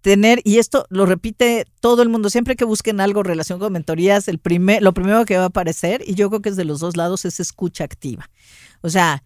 [0.00, 3.72] tener, y esto lo repite todo el mundo, siempre que busquen algo en relación con
[3.72, 6.64] mentorías, el primer, lo primero que va a aparecer, y yo creo que es de
[6.64, 8.30] los dos lados, es escucha activa.
[8.80, 9.24] O sea,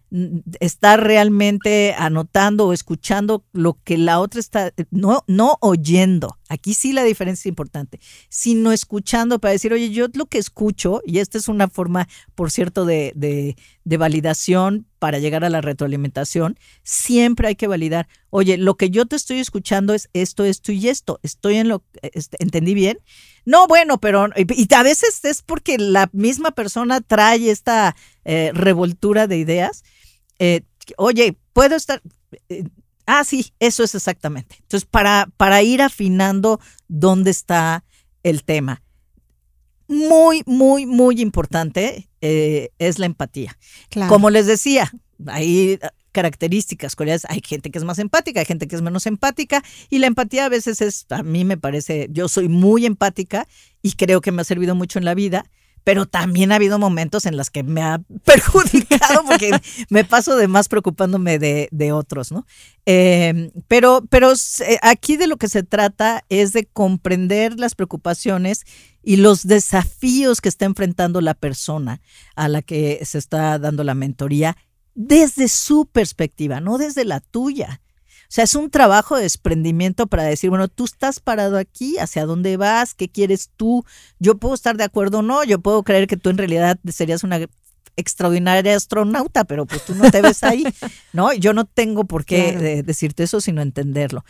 [0.59, 6.37] estar realmente anotando o escuchando lo que la otra está, no, no oyendo.
[6.49, 11.01] Aquí sí la diferencia es importante, sino escuchando para decir, oye, yo lo que escucho,
[11.05, 15.61] y esta es una forma, por cierto, de, de, de validación para llegar a la
[15.61, 20.71] retroalimentación, siempre hay que validar, oye, lo que yo te estoy escuchando es esto, esto
[20.71, 21.19] y esto.
[21.23, 22.99] Estoy en lo, este, ¿entendí bien?
[23.45, 29.27] No, bueno, pero y a veces es porque la misma persona trae esta eh, revoltura
[29.27, 29.83] de ideas.
[30.39, 30.61] Eh,
[30.97, 32.01] oye, puedo estar.
[32.49, 32.63] Eh,
[33.05, 34.57] ah, sí, eso es exactamente.
[34.61, 37.83] Entonces, para, para ir afinando dónde está
[38.23, 38.81] el tema.
[39.87, 43.57] Muy, muy, muy importante es la empatía.
[44.07, 44.89] Como les decía,
[45.27, 45.77] ahí
[46.13, 47.25] características, cualidades.
[47.27, 50.45] Hay gente que es más empática, hay gente que es menos empática y la empatía
[50.45, 53.47] a veces es, a mí me parece, yo soy muy empática
[53.81, 55.45] y creo que me ha servido mucho en la vida
[55.83, 59.51] pero también ha habido momentos en los que me ha perjudicado porque
[59.89, 62.45] me paso de más preocupándome de, otros, ¿no?
[62.85, 64.31] Em, pero, pero
[64.81, 68.63] aquí de lo que se trata es de comprender las preocupaciones
[69.03, 72.01] y los desafíos que está enfrentando la persona
[72.35, 74.55] a la que se está dando la mentoría
[74.95, 77.81] desde su perspectiva, no desde la tuya.
[78.23, 82.25] O sea, es un trabajo de desprendimiento para decir, bueno, tú estás parado aquí, hacia
[82.25, 83.85] dónde vas, qué quieres tú.
[84.17, 87.23] Yo puedo estar de acuerdo o no, yo puedo creer que tú en realidad serías
[87.23, 87.47] una
[87.95, 90.63] extraordinaria astronauta, pero pues tú no te ves ahí,
[91.13, 91.31] ¿no?
[91.33, 94.25] Yo no tengo por qué decirte eso, sino entenderlo.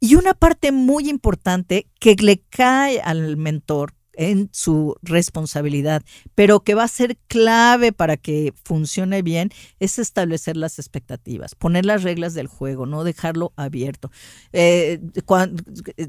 [0.00, 6.02] Y una parte muy importante que le cae al mentor en su responsabilidad,
[6.34, 11.86] pero que va a ser clave para que funcione bien es establecer las expectativas, poner
[11.86, 14.10] las reglas del juego, no dejarlo abierto.
[14.52, 15.00] Eh,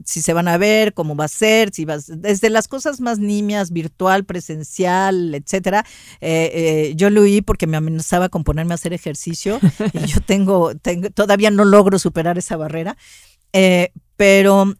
[0.05, 3.19] si se van a ver, cómo va a ser, si vas, desde las cosas más
[3.19, 5.85] nimias, virtual, presencial, etcétera.
[6.19, 9.59] Eh, eh, yo lo oí porque me amenazaba con ponerme a hacer ejercicio
[9.93, 12.97] y yo tengo, tengo todavía no logro superar esa barrera,
[14.15, 14.73] pero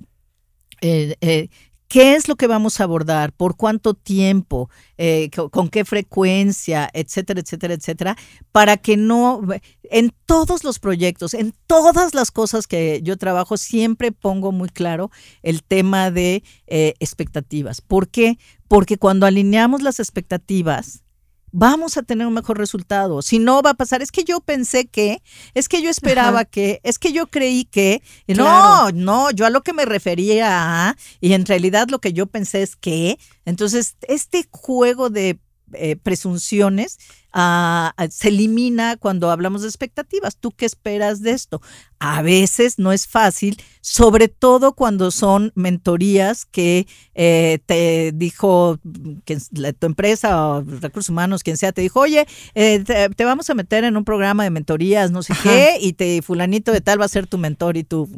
[1.89, 3.34] ¿Qué es lo que vamos a abordar?
[3.34, 4.69] ¿Por cuánto tiempo?
[4.99, 6.88] Eh, ¿Con qué frecuencia?
[6.93, 8.15] Etcétera, etcétera, etcétera.
[8.52, 9.41] Para que no,
[9.84, 15.10] en todos los proyectos, en todas las cosas que yo trabajo, siempre pongo muy claro
[15.41, 17.82] el tema de eh, expectativas.
[17.82, 18.38] ¿Por qué?
[18.67, 21.02] Porque cuando alineamos las expectativas,
[21.51, 23.21] vamos a tener un mejor resultado.
[23.21, 25.21] Si no va a pasar, es que yo pensé que,
[25.53, 29.62] es que yo esperaba que, es que yo creí que, no, no, yo a lo
[29.62, 35.09] que me refería y en realidad lo que yo pensé es que, entonces este juego
[35.09, 35.39] de
[35.73, 36.97] eh, presunciones
[37.34, 40.38] ah, ah, se elimina cuando hablamos de expectativas.
[40.38, 41.62] ¿Tú qué esperas de esto?
[41.99, 48.79] A veces no es fácil, sobre todo cuando son mentorías que eh, te dijo
[49.25, 49.38] que
[49.77, 53.84] tu empresa o recursos humanos, quien sea, te dijo, oye, eh, te, vamos a meter
[53.84, 57.10] en un programa de mentorías, no sé qué, y te fulanito de tal va a
[57.10, 58.10] ser tu mentor y tú...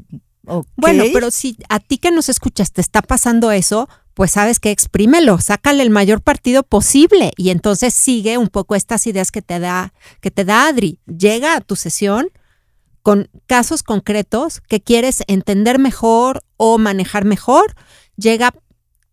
[0.75, 4.71] Bueno, pero si a ti que nos escuchas te está pasando eso, pues sabes que
[4.71, 7.31] exprímelo, sácale el mayor partido posible.
[7.37, 10.99] Y entonces sigue un poco estas ideas que te da que te da Adri.
[11.05, 12.29] Llega a tu sesión
[13.01, 17.73] con casos concretos que quieres entender mejor o manejar mejor,
[18.15, 18.53] llega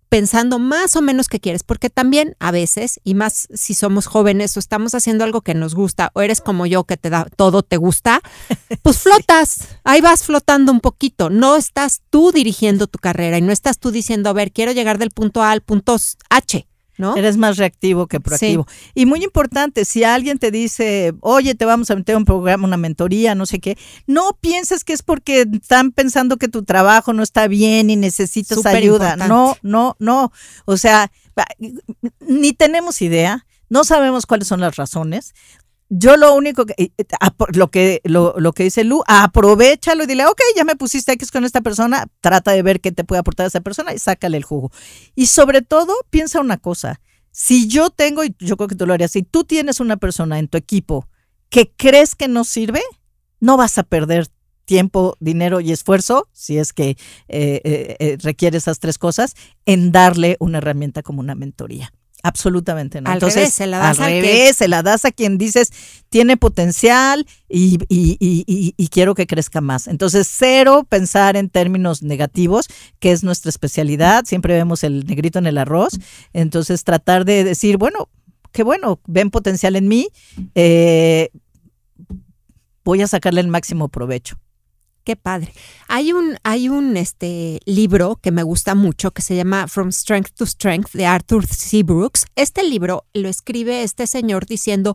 [0.08, 4.56] pensando más o menos qué quieres, porque también a veces, y más si somos jóvenes
[4.56, 7.62] o estamos haciendo algo que nos gusta, o eres como yo que te da todo
[7.62, 8.20] te gusta,
[8.82, 13.52] pues flotas, ahí vas flotando un poquito, no estás tú dirigiendo tu carrera y no
[13.52, 15.96] estás tú diciendo, a ver, quiero llegar del punto A al punto
[16.30, 16.66] H.
[16.98, 17.16] ¿No?
[17.16, 18.66] Eres más reactivo que proactivo.
[18.94, 22.76] Y muy importante, si alguien te dice, oye, te vamos a meter un programa, una
[22.76, 27.22] mentoría, no sé qué, no pienses que es porque están pensando que tu trabajo no
[27.22, 29.16] está bien y necesitas ayuda.
[29.16, 30.32] No, no, no.
[30.64, 31.12] O sea,
[32.20, 35.34] ni tenemos idea, no sabemos cuáles son las razones.
[35.90, 36.90] Yo lo único que, eh,
[37.52, 41.30] lo que, lo, lo, que dice Lu, aprovechalo y dile, ok, ya me pusiste X
[41.30, 44.44] con esta persona, trata de ver qué te puede aportar esa persona y sácale el
[44.44, 44.70] jugo.
[45.14, 48.92] Y sobre todo, piensa una cosa, si yo tengo, y yo creo que tú lo
[48.92, 51.08] harías, si tú tienes una persona en tu equipo
[51.48, 52.82] que crees que no sirve,
[53.40, 54.26] no vas a perder
[54.66, 56.90] tiempo, dinero y esfuerzo, si es que
[57.28, 61.92] eh, eh, requiere esas tres cosas, en darle una herramienta como una mentoría.
[62.28, 63.08] Absolutamente no.
[63.08, 65.72] Al Entonces, revés, se la das al revés, se la das a quien dices
[66.10, 69.86] tiene potencial y, y, quiero que crezca más.
[69.86, 74.24] Entonces, cero pensar en términos negativos, que es nuestra especialidad.
[74.26, 75.98] Siempre vemos el negrito en el arroz.
[76.32, 78.08] Entonces, tratar de decir, bueno,
[78.52, 80.08] qué bueno, ven potencial en mí,
[80.54, 81.30] eh,
[82.84, 84.38] voy a sacarle el máximo provecho.
[85.08, 85.54] Qué padre.
[85.86, 90.34] Hay un, hay un este, libro que me gusta mucho que se llama From Strength
[90.34, 91.82] to Strength de Arthur C.
[91.82, 92.26] Brooks.
[92.36, 94.94] Este libro lo escribe este señor diciendo,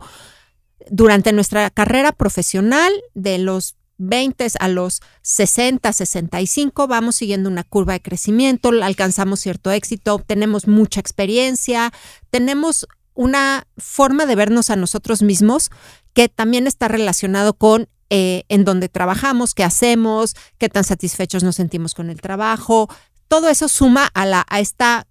[0.91, 7.93] durante nuestra carrera profesional, de los 20 a los 60, 65, vamos siguiendo una curva
[7.93, 11.91] de crecimiento, alcanzamos cierto éxito, tenemos mucha experiencia,
[12.29, 15.71] tenemos una forma de vernos a nosotros mismos
[16.13, 21.55] que también está relacionado con eh, en donde trabajamos, qué hacemos, qué tan satisfechos nos
[21.55, 22.87] sentimos con el trabajo.
[23.27, 25.07] Todo eso suma a, la, a esta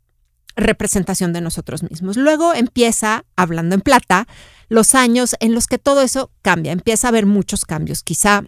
[0.54, 2.16] representación de nosotros mismos.
[2.16, 4.28] Luego empieza, hablando en plata,
[4.68, 8.04] los años en los que todo eso cambia, empieza a haber muchos cambios.
[8.04, 8.44] Quizá,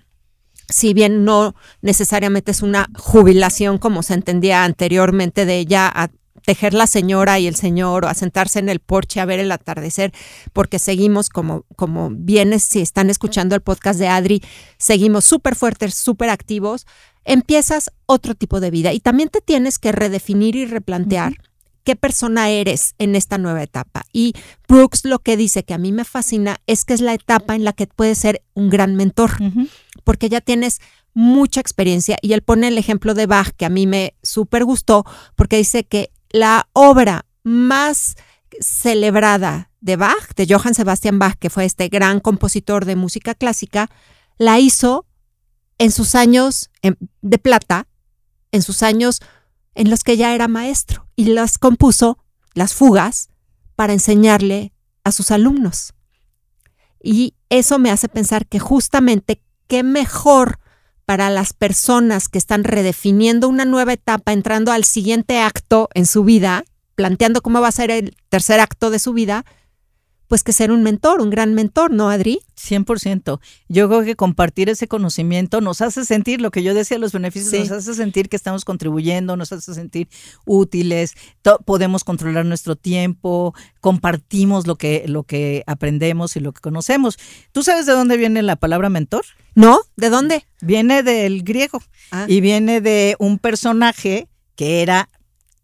[0.69, 6.13] si bien no necesariamente es una jubilación como se entendía anteriormente de ya
[6.45, 9.53] tejer la señora y el señor o a sentarse en el porche a ver el
[9.53, 10.13] atardecer,
[10.53, 14.43] porque seguimos como, como vienes, si están escuchando el podcast de Adri,
[14.79, 16.87] seguimos súper fuertes, súper activos,
[17.25, 21.35] empiezas otro tipo de vida y también te tienes que redefinir y replantear.
[21.85, 24.07] qué persona eres en esta nueva etapa.
[24.11, 24.33] Y
[24.67, 27.63] Brooks lo que dice que a mí me fascina es que es la etapa en
[27.63, 29.33] la que puedes ser un gran mentor,
[30.03, 30.81] porque ya tienes
[31.13, 35.05] mucha experiencia y él pone el ejemplo de Bach que a mí me súper gustó
[35.37, 38.17] porque dice que la obra más
[38.59, 43.89] celebrada de Bach, de Johann Sebastian Bach, que fue este gran compositor de música clásica,
[44.37, 45.07] la hizo
[45.79, 46.71] en sus años
[47.23, 47.87] de plata,
[48.51, 49.21] en sus años
[49.77, 52.19] en los que ya era maestro, y las compuso,
[52.53, 53.29] las fugas,
[53.77, 54.73] para enseñarle
[55.05, 55.95] a sus alumnos.
[57.01, 60.59] Y eso me hace pensar que justamente qué mejor
[61.07, 66.25] para las personas que están redefiniendo una nueva etapa, entrando al siguiente acto en su
[66.25, 69.45] vida, planteando cómo va a ser el tercer acto de su vida,
[70.35, 72.41] pues que ser un mentor, un gran mentor, ¿no, Adri?
[72.57, 73.39] 100%.
[73.69, 77.53] Yo creo que compartir ese conocimiento nos hace sentir, lo que yo decía, los beneficios,
[77.53, 80.09] nos hace sentir que estamos contribuyendo, nos hace sentir
[80.45, 81.15] útiles,
[81.65, 87.17] podemos controlar nuestro tiempo, compartimos lo que, lo que aprendemos y lo que conocemos.
[87.53, 89.25] ¿Tú sabes de dónde viene la palabra mentor?
[89.55, 90.45] No, ¿de dónde?
[90.61, 91.81] Viene del griego
[92.11, 92.27] ah.
[92.27, 94.27] y viene de un personaje
[94.57, 95.11] que era,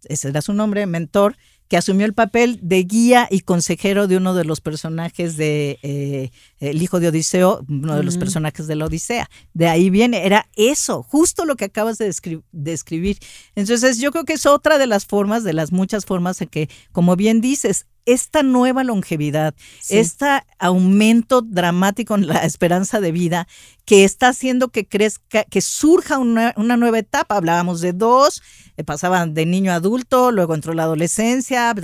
[0.04, 1.34] ese era su nombre, mentor,
[1.70, 6.32] que asumió el papel de guía y consejero de uno de los personajes de eh,
[6.58, 9.30] El hijo de Odiseo, uno de los personajes de la Odisea.
[9.54, 12.12] De ahí viene, era eso, justo lo que acabas de,
[12.50, 13.18] describir.
[13.54, 16.68] Entonces yo creo que es otra de las formas, de las muchas formas en que,
[16.90, 19.54] como bien dices, esta nueva longevidad,
[19.88, 20.26] este
[20.58, 23.46] aumento dramático en la esperanza de vida
[23.84, 27.36] que está haciendo que crezca, que surja una, nueva etapa.
[27.36, 28.42] Hablábamos de dos,
[28.76, 31.74] eh, pasaban de niño a adulto, luego entró la adolescencia,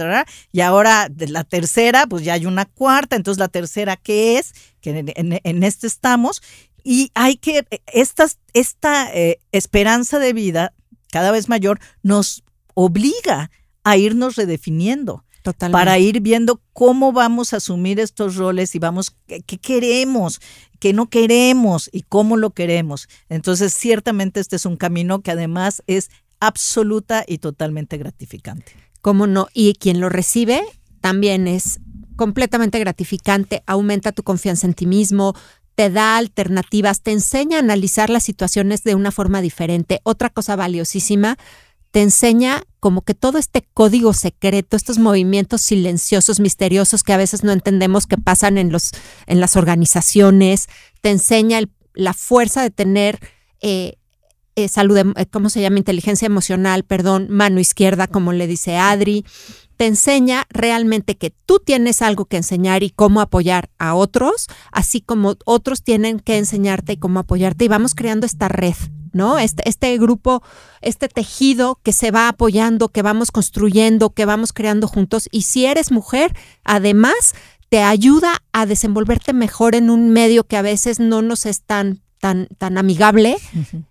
[0.53, 4.53] y ahora de la tercera, pues ya hay una cuarta, entonces la tercera, ¿qué es?
[4.81, 6.43] Que en, este estamos.
[6.83, 10.75] Y hay que, esta, esta eh, esperanza de vida
[11.11, 13.51] cada vez mayor nos obliga
[13.85, 19.59] a irnos redefiniendo para ir viendo cómo vamos a asumir estos roles y vamos, qué,
[19.59, 20.41] queremos,
[20.79, 23.09] qué no queremos y cómo lo queremos.
[23.29, 28.73] Entonces, ciertamente este es un camino que además es absoluta y totalmente gratificante.
[29.01, 29.49] ¿Cómo no?
[29.53, 30.63] Y quien lo recibe
[31.01, 31.81] también es
[32.17, 35.35] completamente gratificante, aumenta tu confianza en ti mismo,
[35.77, 40.01] te da alternativas, te enseña a analizar las situaciones de una forma diferente.
[40.05, 41.37] Otra cosa valiosísima,
[41.97, 47.43] te enseña como que todo este código secreto, estos movimientos silenciosos, misteriosos que a veces
[47.43, 48.91] no entendemos que pasan en, los,
[49.27, 50.67] en las organizaciones,
[51.01, 51.61] te enseña
[51.95, 53.19] la fuerza de tener
[53.63, 53.95] eh,
[54.57, 55.79] eh, salud, eh, ¿cómo se llama?
[55.79, 59.25] Inteligencia emocional, perdón, mano izquierda, como le dice Adri.
[59.79, 65.01] Te enseña realmente que tú tienes algo que enseñar y cómo apoyar a otros, así
[65.01, 67.65] como otros tienen que enseñarte y cómo apoyarte.
[67.65, 68.75] Y vamos creando esta red
[69.17, 69.39] ¿no?
[69.39, 70.43] Este, este grupo,
[70.81, 75.29] este tejido que se va apoyando, que vamos construyendo, que vamos creando juntos.
[75.33, 77.35] Y si eres mujer, además,
[77.69, 82.01] te ayuda a desenvolverte mejor en un medio que a veces no nos es tan
[82.19, 83.37] Tan, tan, amigable,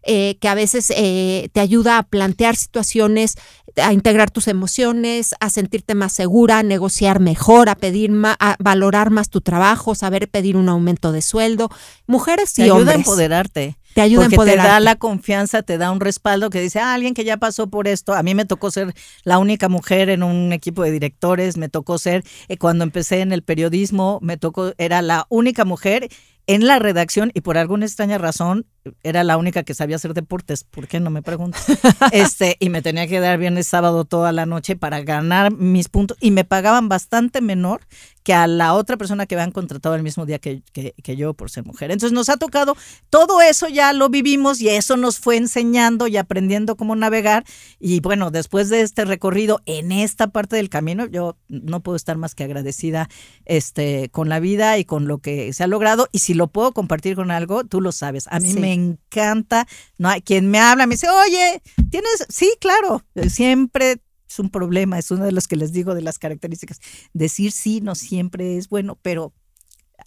[0.01, 3.35] eh, que a veces eh, te ayuda a plantear situaciones,
[3.81, 8.55] a integrar tus emociones, a sentirte más segura, a negociar mejor, a pedir más, a
[8.59, 11.69] valorar más tu trabajo, saber pedir un aumento de sueldo.
[12.07, 13.77] Mujeres y te ayuda a empoderarte.
[13.93, 17.13] Te ayuda porque te da la confianza, te da un respaldo que dice, ah, alguien
[17.13, 18.13] que ya pasó por esto.
[18.13, 21.97] A mí me tocó ser la única mujer en un equipo de directores, me tocó
[21.97, 26.09] ser, eh, cuando empecé en el periodismo, me tocó, era la única mujer
[26.45, 28.65] en la redacción y por alguna extraña razón
[29.03, 31.57] era la única que sabía hacer deportes, ¿por qué no me pregunto?
[32.11, 36.17] Este, y me tenía que dar viernes sábado toda la noche para ganar mis puntos
[36.21, 37.81] y me pagaban bastante menor
[38.25, 41.51] que a la otra persona que habían contratado el mismo día que, que, yo por
[41.51, 41.91] ser mujer.
[41.91, 42.75] Entonces nos ha tocado,
[43.11, 47.43] todo eso ya lo vivimos y eso nos fue enseñando y aprendiendo cómo navegar.
[47.79, 52.17] Y bueno, después de este recorrido en esta parte del camino, yo no puedo estar
[52.17, 53.09] más que agradecida
[53.45, 56.07] este, con la vida y con lo que se ha logrado.
[56.11, 58.27] Y si lo puedo compartir con algo, tú lo sabes.
[58.31, 59.67] A mí me encanta,
[59.97, 64.99] no hay quien me habla, me dice, oye, tienes, sí, claro, siempre es un problema,
[64.99, 66.79] es uno de los que les digo de las características.
[67.13, 69.33] Decir sí no siempre es bueno, pero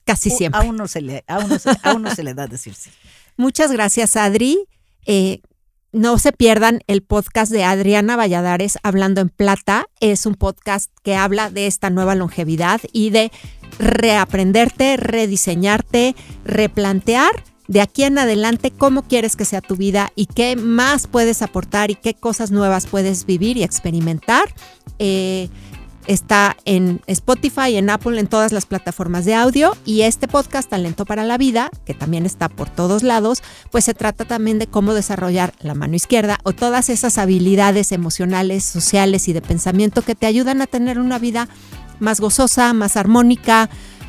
[0.05, 0.61] casi siempre.
[0.61, 2.91] A uno se le, a uno se, a uno se le da decir sí.
[3.37, 4.59] Muchas gracias, Adri.
[5.07, 5.41] Eh,
[5.93, 9.87] no se pierdan el podcast de Adriana Valladares Hablando en Plata.
[10.01, 13.33] Es un podcast que habla de esta nueva longevidad y de
[13.79, 16.15] reaprenderte, rediseñarte,
[16.45, 21.43] replantear de aquí en adelante cómo quieres que sea tu vida y qué más puedes
[21.43, 24.45] aportar y qué cosas nuevas puedes vivir y experimentar
[24.99, 25.49] eh,
[26.09, 29.77] está en Spotify, en Apple, en todas las plataformas de audio.
[29.85, 33.95] Y este podcast, Talento para la Vida, que también está por todos lados, pues se
[33.95, 39.35] trata también de cómo desarrollar la mano izquierda o todas esas habilidades emocionales, sociales y
[39.35, 41.49] de pensamiento que te ayudan a tener una vida
[42.01, 43.69] más gozosa, más armónica,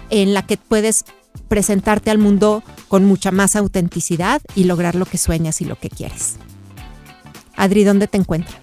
[0.09, 1.03] en la que puedes
[1.47, 5.89] presentarte al mundo con mucha más autenticidad y lograr lo que sueñas y lo que
[5.89, 6.37] quieres.
[7.55, 8.57] Adri, ¿dónde te encuentras?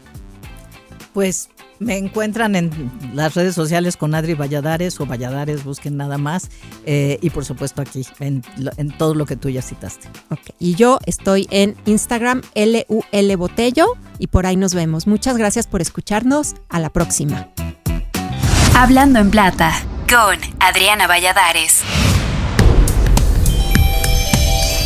[1.13, 1.49] Pues
[1.79, 6.51] me encuentran en las redes sociales con Adri Valladares o Valladares, busquen nada más.
[6.87, 8.43] Eh, y por supuesto aquí, en,
[8.99, 10.09] todo lo que tú ya citaste.
[10.59, 15.07] Y yo estoy en Instagram, LUL Botello, y por ahí nos vemos.
[15.07, 16.55] Muchas gracias por escucharnos.
[16.69, 17.49] A la próxima.
[18.75, 19.73] Hablando en Plata,
[20.09, 21.83] con Adriana Valladares.